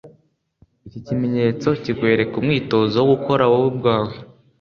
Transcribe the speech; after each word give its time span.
iki 0.87 0.99
kimenyetso 1.05 1.67
kikwereka 1.83 2.33
umwitozo 2.41 2.95
wo 2.99 3.05
gukora 3.13 3.43
wowe 3.51 3.67
ubwawe 3.71 4.13